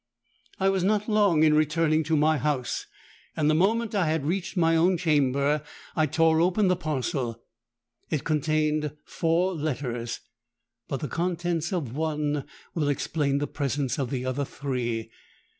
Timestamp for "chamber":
4.97-5.61